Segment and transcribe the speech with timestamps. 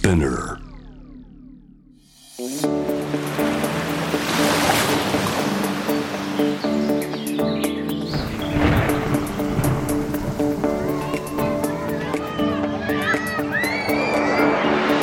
[0.00, 0.56] Spinner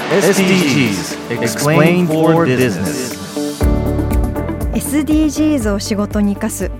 [0.09, 3.14] SDGs Explain for Business
[4.73, 6.71] SDGs を仕事に生かす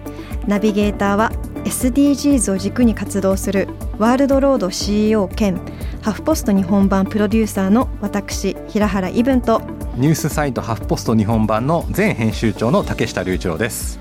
[0.48, 1.32] ナビゲーターは
[1.66, 3.68] SDGs を軸に活動する
[4.00, 5.62] ワールドロード CEO 兼
[6.08, 9.62] ハフポスト日本版プロデューサーの私平原伊文と
[9.98, 14.00] ニュースサイトハフポスト日本版の前編集長の竹下隆一郎です。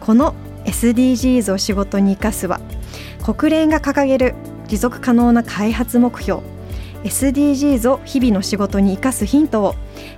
[0.00, 2.60] この SDGs を仕事に生かすは
[3.22, 4.34] 国連が掲げる
[4.66, 6.42] 持続可能な開発目標。
[7.04, 9.76] SDGs を日々の仕事に生かすヒントを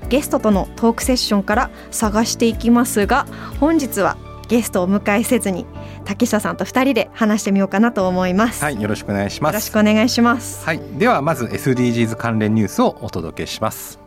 [0.09, 3.27] ゲストとのトークセッションから探していきますが
[3.61, 4.17] 本日は
[4.49, 5.67] ゲストをお迎えせずに
[6.09, 9.53] 竹下さんと2人で話してみようかなと思います、はいよろしくお願いします。
[9.53, 10.65] よろしくお願いします。
[10.65, 14.01] はいではまず SDGs 関連ニュースをお届けします。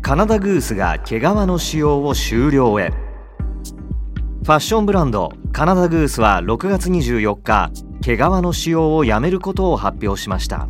[0.00, 2.90] カナダグースが毛皮の使用を終了へ。
[2.90, 10.68] ファッションブランドカナダグースは6月24日毛皮の使用をやめることを発表しました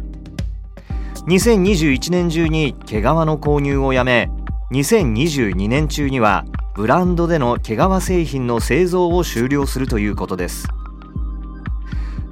[1.27, 4.31] 2021年中に毛皮の購入をやめ
[4.73, 10.67] 2022年中にはブランドでの毛皮製品の製造を終了するということです。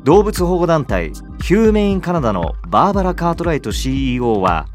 [0.05, 4.67] 動物保護団体ヒューメインカナダのバーバラ・カートライト CEO は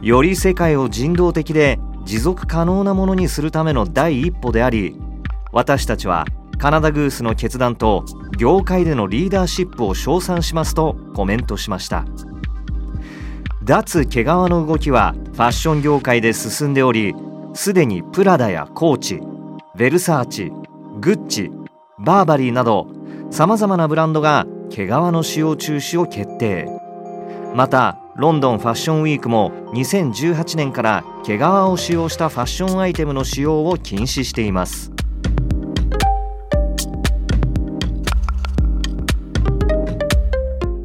[0.00, 4.96] より世界を人道的で持続可能なものにするための第一歩であり
[5.52, 6.24] 私たちは
[6.58, 8.04] カナダグースの決断と
[8.38, 12.04] 業界でのリーダーシップを称賛しますとコメントしました。
[13.64, 17.14] 脱毛皮の動きはファッション業界で進んでおり
[17.54, 20.50] すでにプラダやコーチヴェルサーチ
[21.00, 21.50] グッチ
[21.98, 22.86] バーバリーなど
[23.30, 26.68] さまざまなブランドが毛皮の使用中止を決定。
[27.54, 34.92] またロンドンファッションウィークも2018年から毛皮を使用したファッションアイテムの使用を禁止しています。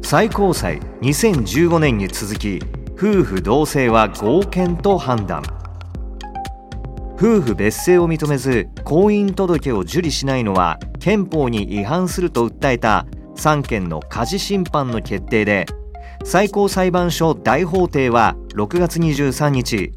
[0.08, 2.60] 最高裁2015年に続き
[2.94, 5.42] 夫婦同姓は合憲と判断。
[7.16, 15.66] 夫婦別姓を認めず婚姻届を受理しないのは憲法に違反すると訴えた3件の家事審判の決定で
[16.22, 19.90] 最高裁判所大法廷は6月23日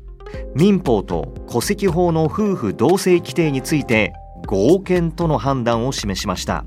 [0.56, 4.14] 民法と戸籍法の夫婦同姓規定について
[4.48, 6.66] 合憲との判断を示しました。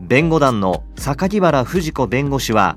[0.00, 2.74] 弁護団の榊原藤子弁護士は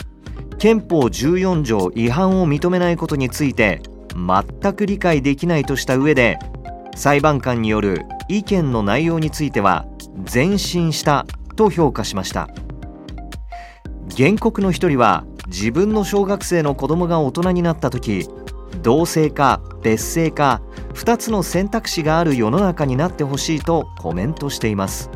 [0.58, 3.82] 憲法14条違反を認めないことについて
[4.16, 6.40] 全く理解できないとした上で
[6.96, 9.86] 裁判官による意見の内容については
[10.32, 11.26] 前進した
[11.56, 12.50] と評価しました。
[14.18, 18.28] 原告の一人は自分の小学生の子供が大人になった時
[18.82, 20.62] 同性か別姓か
[20.94, 25.10] 2つの選択肢がある世の中になってほしいとコメントしています。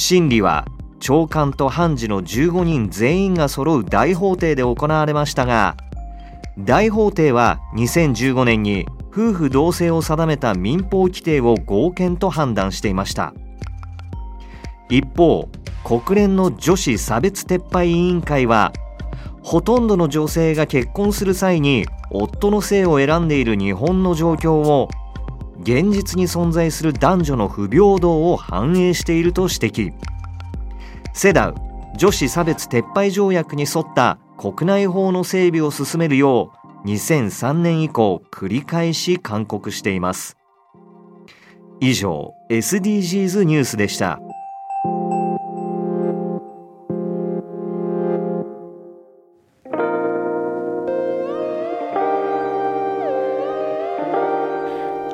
[0.00, 0.66] 審理は
[0.98, 5.76] 長官と判事の15人全員が揃う大法廷で行われましたが
[6.58, 13.34] 大法廷は2015年に夫婦同姓を定めた民法規定を合憲と判断していました。
[14.88, 15.48] 一方
[15.84, 18.72] 国連の女子差別撤廃委員会は
[19.42, 24.88] ほとんどの女性が結婚する際に夫の姓を選んでいる日本の状況を
[25.60, 29.92] 現実に存在する男女の不平等を反映していると指摘。
[31.12, 31.54] セダウ
[31.96, 36.52] 女子差別撤廃条約に沿った国内法の整備を進めるよ
[36.84, 40.36] う2003年以降繰り返し勧告しています。
[41.80, 44.20] 以上 SDGs ニュースでした。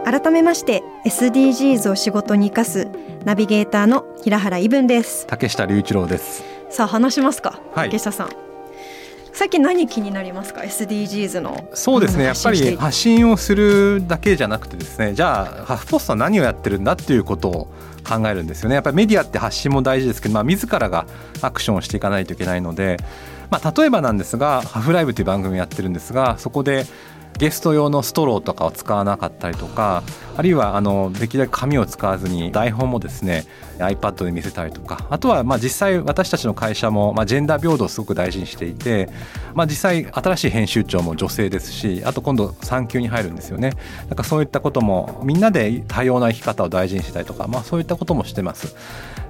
[0.07, 2.87] 改めまして SDGs を仕事に生かす
[3.25, 5.27] ナビゲーターの平原伊文です。
[5.27, 6.45] 竹下隆一郎です。
[6.71, 7.89] さあ話しますか、はい。
[7.89, 8.29] 竹下さん。
[9.33, 17.69] 最近何気になりますか SDGs のそうですねやっぱり発信をするだけじゃなくてですねじゃあハフポストは何をやってるんだっていうことを
[18.09, 18.77] 考えるんですよね。
[18.77, 21.07] やっぱりメディアって発信も大事ですけど、まあ、自らが
[21.43, 22.99] アクションをしていかないといけないので、
[23.51, 26.87] まあ、例えばなんですが「ハフライブ」という番組をやってるんですがそこで
[27.39, 30.03] ゲスト用のストローとかを使わなかったりとか
[30.37, 33.45] あるいはあのできるだけ紙を使わずに台本もですね
[33.79, 39.09] iPad で見せたりとかあとはまあ実際私たちの会社もまあジェンダー平等をすごく大事にしていて、
[39.55, 43.73] まあ、実際新しい編集長も女性ですしあと今度産休に入るんですよね
[44.09, 48.77] だからそういったこともみんなで多様な生き方を大事にしたりとか、まあ、そういったこともしてます。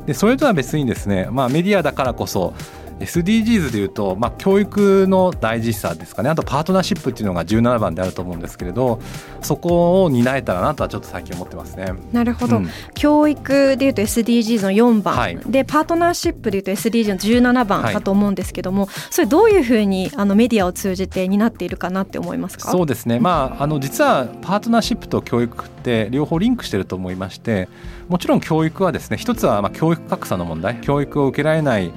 [0.06, 2.54] でそれとは別にですね、まあ、メディアだからこそ
[3.00, 6.30] SDGs でいうと、まあ、教育の大事さですかね。
[6.30, 9.00] あとパートナーシップっていうのが17番であると思うんですけれど
[9.42, 11.92] そこを担えたらなとはちょっと最近思ってますね。
[12.12, 22.70] なるほど、うん、教育でいうと SDGs の4番、はい、でパートナーシップでいうと SDGs の17番かと思うんですけども、はい、それどういうふうにあのメディアを通じて担っているかなって思いますか？
[22.70, 27.68] そうですね、まあ、あの実はパートナーシップと教育って両方リンクしてると思いまして
[28.08, 30.76] もちろん教育はですね一つはまあ教育格差の問題。
[30.80, 31.90] 教育を受けられない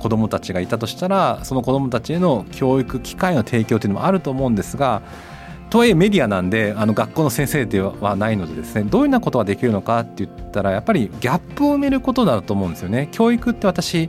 [0.00, 5.02] 子どもたちがいたとしたらその子どもたちへの教育機会の提供というのもあると思うんですが
[5.70, 13.08] とはいえメディアなんであの学校の先生ではないのでですねどういうようなことができるのかって言ったらやっぱりギャップを埋めることだと思うんですよね。
[13.12, 14.08] 教育って私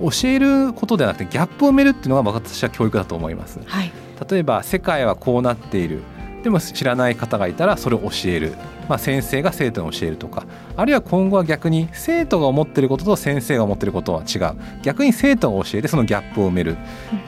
[0.00, 3.58] 教えることではなくてギャップを埋めるっていうのが私は教育だと思います。
[3.64, 3.92] はい、
[4.30, 6.02] 例えば世界はこうなっている
[6.42, 8.54] でも知らない方がいたらそれを教える、
[8.88, 10.44] まあ、先生が生徒に教えるとか。
[10.76, 14.54] あるいは今後は逆に生徒が思ってることと先生が思ってることは違う。
[14.82, 16.76] 逆に生徒が教えてそのギャップを埋める、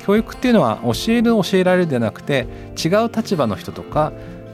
[0.05, 2.47] 教育っていうのは教える教えられるではなくて
[2.83, 4.13] 違う立場の人とか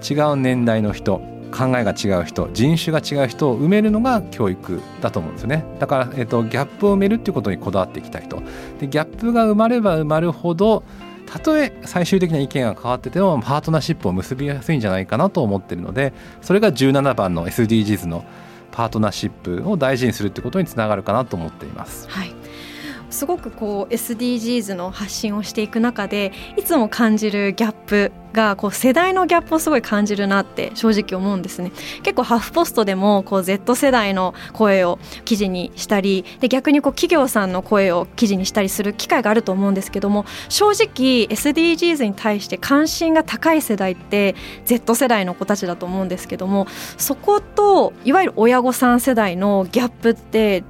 [0.09, 1.21] 違う年代の人
[1.51, 5.65] 考えが違う人人種が違う人を埋めるのが教育だと思うんですよね。
[5.79, 8.43] だから、えーと、ギャップを埋めるっていうことにこだわっていきたいと。
[8.81, 10.85] でギャップが生まれば生まれるほど
[11.33, 16.13] たとえ最終的な意見が変わっててもパートナーシップを結びやすいんじゃないかなと思ってるので
[16.43, 18.25] それが17番の SDGs の
[18.73, 22.09] パートナーシップを大事にするってことにつながるかなと思っています。
[22.09, 22.40] はい
[23.11, 31.73] すごくこう SDGs の発信をしていく中でいつも感じるギャップがこう世代のギャップをすごい感じるなって正直思うんですね。
[32.03, 44.35] 結構ハーフポストでもこう Z 世代の声を記事にしたりで逆にこう企業さんの声を記事にしたりする機会があると思うんですけども正直 SDGs に対して関心が高い世代って
[44.65, 46.67] Z 世代の子たちだと思うんですけども
[46.97, 50.63] そこといわゆる親御さん世代のギャップって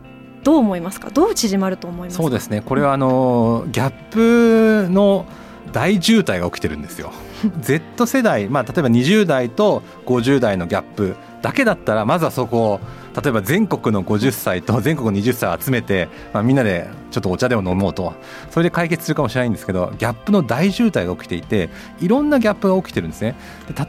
[0.43, 1.11] どう思いますか？
[1.11, 2.63] どう縮まると思いますそうですね。
[2.63, 5.27] これはあのギャップの
[5.73, 7.13] 大渋滞が起きてるんですよ。
[7.61, 12.81] Z 世代、まあ、例えば20代と50代のギャップだけだったらまずはそこを
[13.15, 18.13] 例えば全国の50歳と 全国の20歳を集めて、まあ、みんなでちょっとお茶でも飲もうと。
[18.51, 21.71] それで解決するかもしれないんですけどギャップの大渋滞が起きていて
[22.01, 23.35] いろんなギャップが起きてるんですね。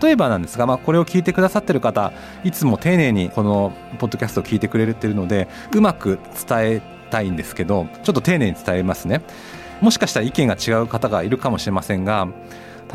[0.01, 2.11] 例えばなんですが、まあ、これを聞いてくださってる方
[2.43, 9.21] いつも丁寧にこのポッドキャストを聞いてくれてるのでうまく伝えたいんですけどちょっと丁寧に伝えますね。
[9.81, 12.27] もしかしたら意見が違う方がいるかもしれませんが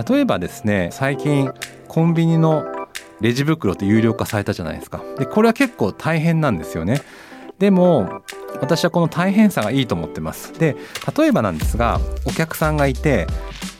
[0.08, 1.52] 例えばですね最近
[1.88, 2.64] コンビニの
[3.20, 5.02] レジ袋って有料化されたじゃないですか。
[5.18, 7.02] でこれは結構大変なんですよね。
[7.58, 8.20] でも
[8.60, 10.52] 私はこの大変さがいいと思ってます。
[10.52, 10.76] で
[11.16, 13.26] 例えばなんですがお客さんがいて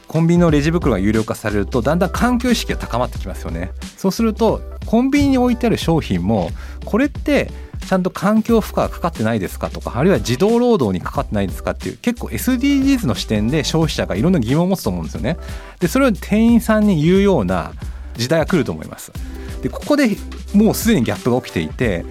[0.08, 3.72] コンビニのレジ袋が有料化されるとだんだん環境意識が高まってきますよね。
[3.96, 6.50] そうするとコンビニに置いてある商品も
[6.84, 7.50] これって
[7.86, 9.68] ちゃんと環境負荷がかかってないですか？
[9.68, 11.72] とかあるいは児童労働にかかってないですか？
[11.72, 15.36] っていう結構 SDGs の視点で消費者がいろんな疑問を持つと思うんですよね。
[15.80, 17.72] でそれを店員さんに言うような
[18.16, 19.12] 時代が来ると思います。
[19.62, 20.16] でここで
[20.54, 22.04] もうすでにギャップが起きていて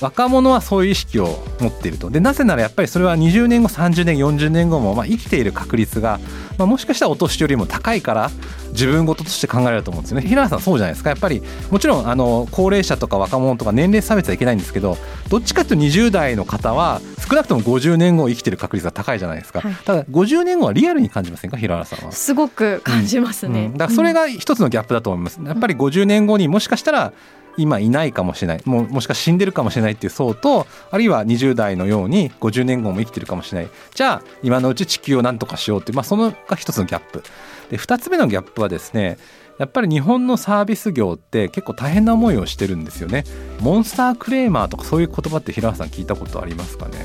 [0.00, 2.10] 若者はそういう意識を持っていると。
[2.10, 6.18] でなぜならやっぱりそれは20年後30年40年後もまあ生きている確率が、
[6.58, 8.30] まあ、もしかしたらお年寄りも高いから
[8.72, 10.26] 自分事として考えられると思うんですよね。
[10.26, 11.10] 平原さんそうじゃないですか。
[11.10, 14.96] やっぱりもちろんあの高齢者とか若者とか年齢差別はいけないんですけど
[15.28, 21.56] どっちかというと20代の方は少なくとも50年後生きてる確率が高いじゃないですか、はい、ただ50年後はリアルに感じませんか？
[21.56, 22.12] 平原さんは。
[22.12, 23.66] すごく感じますね、うん。
[23.66, 25.40] うん、だからそれが一つのギャップだと思います。
[25.44, 27.12] やっぱり50年後にもしかしたら
[27.56, 28.62] 今いないかもしれない。
[28.64, 33.70] ももしか死んでるかもしれないっていう層とあるいは20代のように50年後も生きてるかもしれない。
[33.94, 37.22] じゃあ今のうち地球を何とかしようっていう、まあ、そのが一つのギャップ。
[37.70, 39.16] で2つ目のギャップはですね
[39.58, 43.24] やっぱり日本のサービス業って結構大変な思いをしてるんですよね。
[43.60, 46.96] モンスタークレーマーとかそういう言葉って平原さん聞いたことありますかね？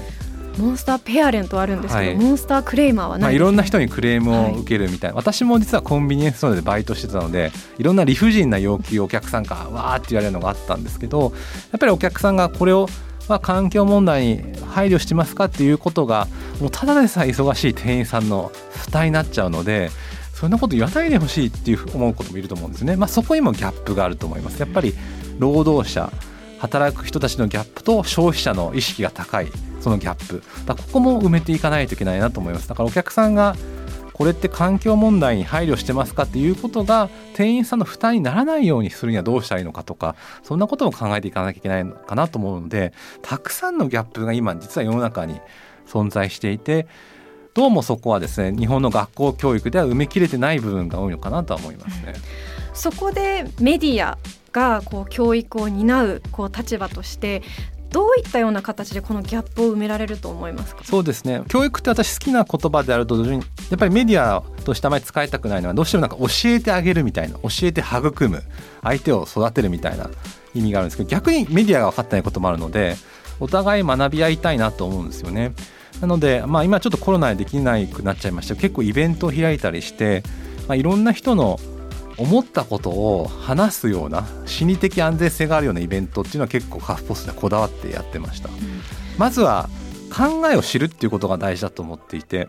[0.57, 11.33] モンスターペアレントあるんですけど、はい、モンスタークレーマーはない、ね、まあ、いろんな人にクレームを受けるみたいな、はい、私も実はコンビニエンスストアでバイトしてたのでいろんな理不尽な要求をお客さんからわーって言われるのがあったんですけど
[11.71, 12.87] やっぱりお客さんがこれを
[13.27, 16.27] まあ、環境問題に配慮してますかっていうことが
[16.61, 19.89] もうただでさえ忙しい店員さんの負担になっちゃうので
[20.35, 24.59] そんなこと言わないでほしいっていう思うこともいると思うんですね、まあ、そこにもギャップがあると思います。
[24.59, 24.93] やっぱり
[25.39, 26.11] 労働者
[26.59, 29.47] 働く人たちのギャップと消費者の意識が高い
[29.85, 30.41] そのギャップ。
[30.65, 32.67] だここも埋めていかないといけないなと思います。
[32.67, 33.55] だからお客さんが
[34.13, 45.39] これって環境問題に配慮してますかっていうことが店員さんの負担にならないようにするにはどうしたらいいのかとかそんなことも考えていかなきゃいけないのかなと思うのでたくさんのギャップが今実は世の中に
[45.85, 46.87] 存在していて
[47.53, 52.13] どうもそこはですね日本の学校教育では埋めきれてない部分が多いのかなとは思いますね。
[52.73, 54.17] そこでメディア
[54.51, 57.43] がこう教育を担うこう立場として
[57.95, 60.83] どういったような形でこのギャップを埋められると思いますか？
[60.83, 61.43] そうですね。
[61.47, 68.43] 教育って私好きな言葉であると同時にやっぱりメディアとしてあまり使いたくないのはどうしてもなんか教えてあげるみたいな教えて育む
[68.83, 70.09] 相手を育てるみたいな
[70.53, 72.97] 意味があるんですけど逆にメディアが分かってないこともあるので
[73.39, 75.53] お互い学び合いたいなと思うんですよね。
[76.01, 78.55] なので、まあ、今ちょっとコロナでできなくなっちゃいました。
[78.55, 80.23] けど結構イベントを開いたりして、
[80.67, 81.57] まあ、いろんな人の
[82.17, 88.55] 思ったことを話すような心理的安全性があるようなイベントっていうのは結構カフポスでこだわってやってました、うん、
[89.17, 89.69] まずは
[90.15, 92.47] 考えを知るっていうことが大事だと思っていて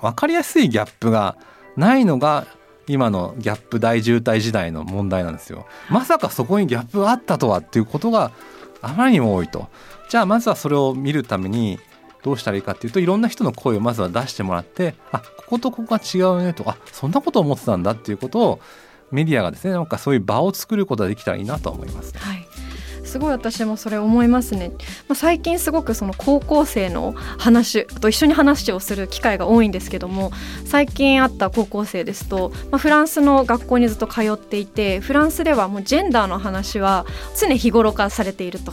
[0.00, 1.36] 分かりやすいギャップが
[1.76, 2.46] ないのが
[2.86, 5.66] 今のギャップ大渋滞時代の問題なんですよ。
[5.90, 8.32] まさかそこにギャップがあったとはっていうことが
[8.80, 9.68] あまりにも多いと。
[10.08, 11.78] じゃあまずはそれを見るために
[12.22, 18.60] どうしたらいいかっていうといろんな人の声をまずは出してもらってあこことここが違うねとかそんなこと思ってたんだっていうことを
[19.10, 22.47] メディアがですねなんかそういう場を作ることができたらいいなと思います、はい。
[23.08, 24.70] すごい私もそれ思いますね、
[25.08, 30.30] まあ、最近すごくその高校生の話と一緒に話をする機会が多いんですけども
[30.64, 37.06] 最近会った高校生ですと、まあ、フランスの学校にずっと通っていてフランスではもうジェンダーの話は
[37.38, 38.72] 常日頃からされていると。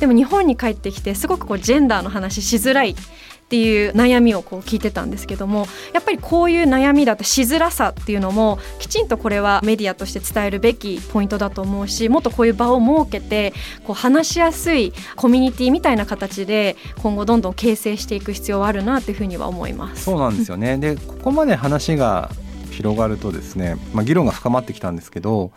[0.00, 2.96] でも日本に帰ってきてすごくこうジェンダーの話しづらい。
[3.44, 13.52] っていう悩みをこう聞いてたんですけどもやっぱりこういう悩みだったしづらさっていうのもきちんとこれはメディアとして伝えるべきポイントだと思うしもっとこういう場を設けて
[13.86, 20.04] こう話しやすいコミュニティみたいな形で今後どんどん形成していく必要はあるなというふうには思います。
[20.04, 22.30] そうなんですよねでここまで話が
[22.70, 25.52] 広がるとですね、まあ、議論が深まってきたんですけど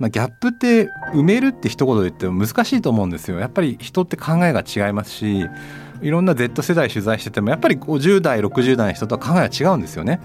[0.00, 5.46] まあ、ギャップって埋めるって一言で言っても難しいと思うんですよやっぱり人って考えが違いますし
[6.02, 10.20] いろんな Z 世代取材しててもやっぱり50代60代の人とは考えが違うんですよね。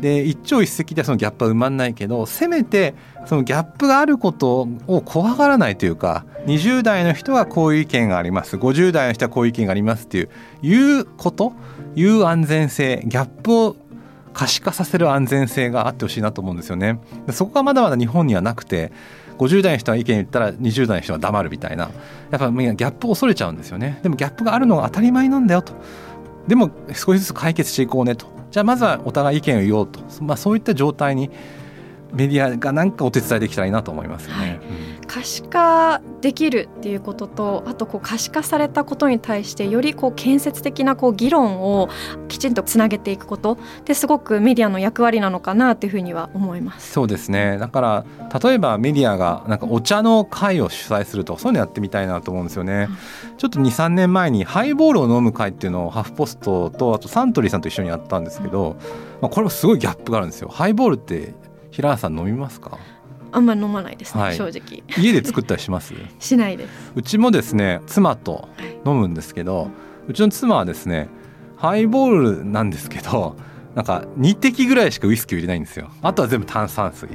[0.00, 2.94] で一朝一夕ではそのギャップは埋まんないけどせめて
[3.26, 10.28] そのギャップがあることを怖がらないというか20代の人はこういう意見があります50代の人はこういう意見がありますっていう
[10.62, 11.52] いうこと
[11.94, 13.76] いう安全性ギャップを
[14.32, 16.98] 可視化させる安全性があってほしいなと思うんですよね。
[17.30, 18.90] そこがまだまだ日本にはなくて
[19.46, 21.90] 50代の人は意見言ったら20代の人は黙るみたいな。
[22.30, 23.98] やっぱギャップを恐れちゃうんですよね。
[24.02, 25.72] でもギャップがあるのが当たり前なんだよと。
[26.46, 28.26] でも少しずつ解決していこうねと。
[28.50, 31.30] じゃあまずはお互い意見を言おうと、まあ、そういった状態に
[32.12, 34.40] メディアが何かお手伝いできたらいいなと思いますよね。
[34.40, 34.60] はい。
[35.06, 41.88] 可視化できるっていうこととあとこう可視化されたことに対してよりこう建設的なこう議論を
[42.28, 43.58] きちんとつなげていくこと。
[43.84, 46.92] ですごくメディアの役割なのかなというふうには思います。
[46.92, 47.58] そうですね。
[47.58, 48.04] だから
[48.42, 52.88] 例えばメディアがなんかお茶の会を主催するとそういうのやってみたいなと思うんですよね、
[53.32, 58.76] うん、ちょっと23年前にハイボールを飲む会っていうのをハフポストとあとサントリーさんと一緒にやったんですけど、
[59.20, 60.48] まあ、これもすごいギャップがあるんですよ。
[60.48, 61.34] ハイボールって
[61.70, 62.78] 平原さん飲みますか？
[63.32, 64.82] あんまり飲まないですね、はい、正直。
[64.98, 65.94] 家で作ったりします？
[66.20, 66.92] しないです。
[66.94, 68.48] うちもですね妻と
[68.86, 69.68] 飲むんですけど、はい、
[70.08, 71.08] うちの妻はですね
[71.56, 73.36] ハイボールなんですけど
[73.74, 75.88] なんか2滴ぐらいしかウイスキーを入れないんですよ。
[76.02, 77.08] あとは全部炭酸水。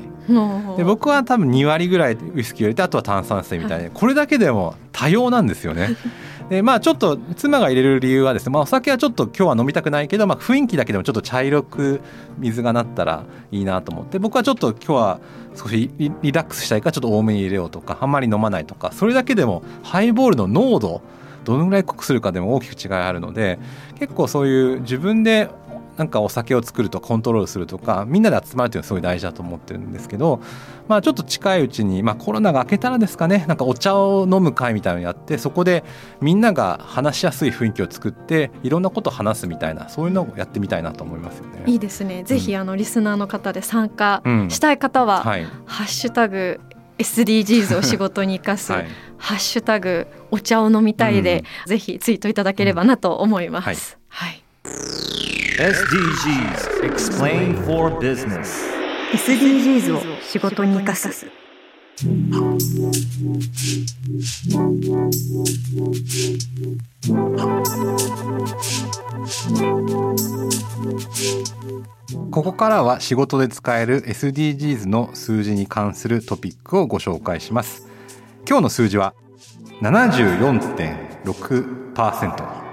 [0.77, 5.89] で僕は多分2割ぐらいウイスキーを入れてあとは炭酸水みたいでこれだけでも多様なんですよね
[6.49, 12.01] でまあちょっと妻が入れる理由はですね、まあ、お酒はちょっと今日は飲みたくないけど、まあ、雰囲気だけでもちょっと茶色く
[12.37, 15.19] 水がなったらいいなと思って僕はちょっと今日は
[15.55, 21.01] 少しリラックスしたいからちょっと多めに入れようとかあんまり飲まないとかそれだけでもハイボールの濃度
[21.43, 23.59] どのぐらい濃くするかでも大きく違いあるので
[23.99, 25.49] 結構そういう自分で
[25.97, 30.41] なんかお酒を作るとコントロールするとかみんなで集まるというのはすごい大事だと思ってるんですけど、
[30.87, 35.83] まあ、ちょっと近いうちに、まあ、コロナが明けたらですかねなんかお茶を飲む会みたいなのやってそこで
[36.21, 41.63] みんなが話しやすい雰囲気を作っていろんなことを話すみたいなそういうのをやってみたいなと思いますよね。
[41.65, 42.23] いいですね。
[42.23, 46.59] ぜひ、あのリスナーの方で参加したい方は、うんはい、ハッシュタグ
[46.97, 48.87] SDGs を仕事に生かす、はい、
[49.17, 53.97] ハッシュタグお茶を飲みたいで、うん、ぜひツイートいただければなと思います。
[54.07, 54.43] はい、
[55.57, 58.69] SDGs Explain for Business.
[59.11, 61.25] SDGs を仕事に生かす。
[72.29, 77.87] ここからは仕事で使える SDGs の数字に関するトピックをご紹介します。
[78.47, 79.15] 今日の数字は
[79.81, 82.63] 74.6%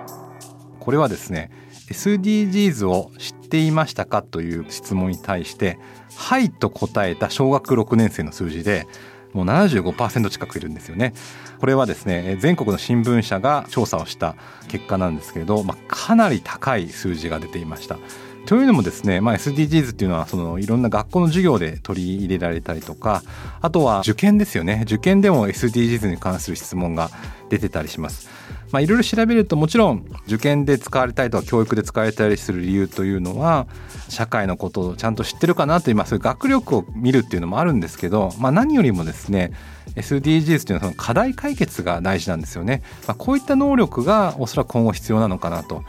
[0.80, 5.78] これはですね SDGs を知っていましたかという質問に対して
[6.16, 8.86] 「はい」と答えた小学6年生の数字で
[9.32, 11.12] もう75%近くいるんですよね。
[11.58, 14.36] これはですね全国の新聞社が調査をした
[14.68, 17.98] 結果なんですけれど、まあ、かなり高い数字が出ていました。
[18.46, 23.22] というのもですね、まあ、SDGs っていうのはそのいろんな学校の授業で取り入れられたりとか
[23.62, 27.10] あとは受験ですよね受験でも SDGs に関する質問が
[27.48, 28.28] 出てたりします。
[28.72, 33.68] まあ、いろいろ調べるともちろん受験で使われたりとか教育で使われたりする理由というのは
[34.08, 39.52] 社会のことをちゃんと知ってるかなという、まあ、そういう学力を見るっていうのもあるんですけど、まあ、何よりもですね
[39.94, 42.82] SDGs というのはその課題解決が大事なんですよね。
[43.06, 45.84] まあ、こういった能力がおそらく今後必要なのかなと。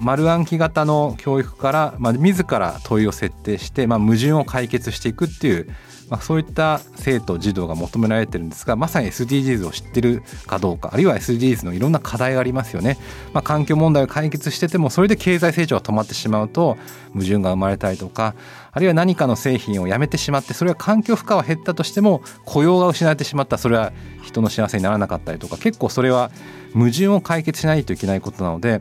[0.00, 5.68] 丸暗記型の教育から、まあ、自ら問いを設定して、まあ、矛盾を解決していくっていう
[6.10, 12.98] まあ、そういった生徒児童が求められてるんですがまさに SDGs を知ってるかどうかあるいは SDGs のいろんな課題がありますよね、
[13.32, 16.76] まあ、環境問題を解決しててもそれで経済成長が止まってしまうと
[17.12, 18.34] 矛盾が生まれたりとか
[18.72, 26.30] あるいは何かの製品をやめてしまってそれは環境負荷は減ったとしても雇用が失われてしまったそれは人の幸せにならなかったりとか結構それは
[26.72, 28.80] 矛盾を解決しないといけないことなので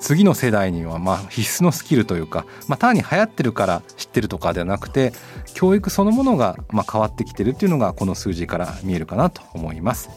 [0.00, 5.12] 次の世代にはま必須のスキルというか、まあ、単に流行ってるから知ってるとかではなくて
[5.54, 10.10] 教育そのものがま変わってきてるっていうのがこの数字から見えるかなと思います。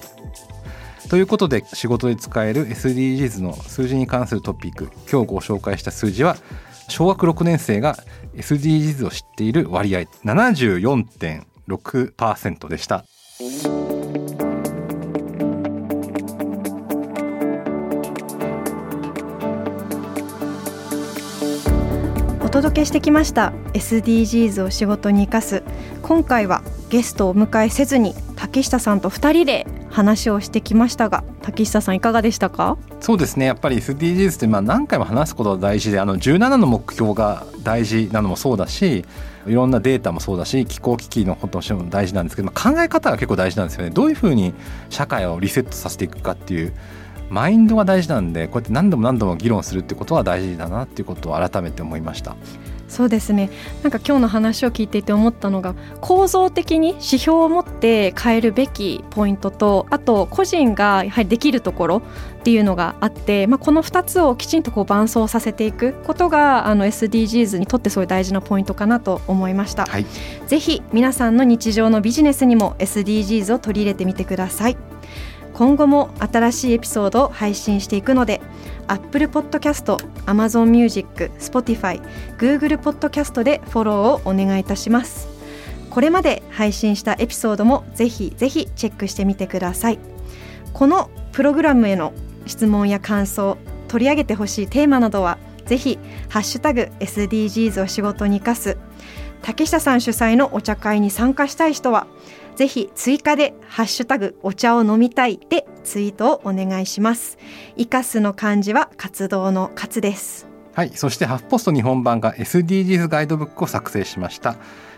[1.10, 6.38] ということで仕事で使える SDGs の数字に関するトピック今日ご紹介した数字は
[6.88, 7.98] 小学6年生が
[8.36, 13.06] SDGs を知っている割合74.6%でした。
[22.60, 25.64] 届けしてきました SDGs を仕事に生かす。
[26.02, 32.78] 今回はゲストをお迎えせずに竹下さんと2人で話をしてきましたが竹下さんいかがでしたか？
[33.00, 33.46] そうですね。
[33.46, 39.06] やっぱり SDGs ってまあ何回も話すことが大事であの17の目標が大事なのもそうだし
[39.48, 43.90] いろんなデータもそうだし気候危機のことも大事なんですけど、まあ、考え方が結構大事なんですよね。
[43.90, 44.54] どういうふうに
[44.90, 46.74] 社会をリセットさせていくかっていう
[47.30, 52.36] マインドが大事なんでこうやって何度も何度も議論するってことは大事だなっていうことを改めて思いました。
[52.90, 53.50] そうですね
[53.84, 62.02] なんか今日の話を聞いていて思ったのが構造的に指標を持って変えるべきポイントとあと個人がやはりできるところ
[62.40, 70.06] っていうのがあって、まあ、この2つをきちんとこう伴走させていくことがあの SDGs にとってすごい大事なポイントかなと思いました、はい、
[70.48, 74.89] ぜひ皆さんの日常のビジネスにも SDGs を取り入れてみてください。
[75.60, 78.40] 今後も新しいエピソードを配信していくので
[78.88, 82.02] Apple Podcast、Amazon Music、Spotify、
[82.38, 85.28] Google Podcast でフォローをお願いいたします。
[85.90, 90.00] これまで配信したエピソードもぜひぜひチェックしてみてください。
[90.72, 92.14] このプログラムへの
[92.46, 93.58] 質問や感想
[93.90, 98.78] 取り上げてほしいテーマなどはぜひハッシュタグ SDGs を仕事に生かす
[99.42, 102.08] 竹下さん主催のお茶会に参加したい人は
[102.60, 107.38] ぜひ追加でハッシュタグお茶を飲みたいでツイートをお願いします。
[107.78, 110.46] 生かすの漢字は活動の活です。
[110.74, 114.58] はいそしてハフポスト日本版が SDGs ガイドブックを作成しました、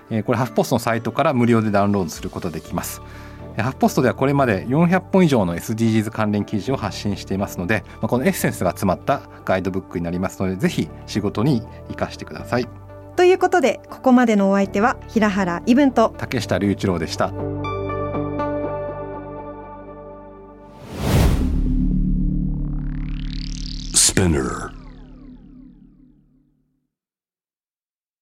[0.09, 2.99] え、これハフポストのサイトから無料でダウンロードすることできます。
[3.55, 12.67] ハフポストではこれまで400本以上の SDGs 関連記事を発信していますので、このエッセンスが詰まったガイドブックになりますのでぜひ仕事に生かしてください。
[13.21, 17.27] ということでここまでのお相手は平原イブンと竹下隆一郎でした。
[23.93, 24.80] Spinner